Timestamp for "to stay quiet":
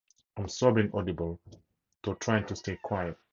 2.47-3.19